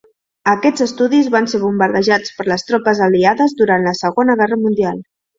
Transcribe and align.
Aquests 0.51 0.83
estudis 0.83 1.27
van 1.33 1.47
ser 1.51 1.59
bombardejats 1.63 2.33
per 2.37 2.45
les 2.51 2.65
tropes 2.69 3.01
aliades 3.09 3.53
durant 3.59 3.85
la 3.89 3.93
Segona 3.99 4.37
Guerra 4.41 4.59
Mundial. 4.63 4.97